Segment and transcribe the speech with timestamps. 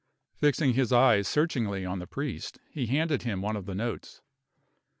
[0.33, 4.23] Fixing his eyes searchingly on the priest, he handed him one of the notes.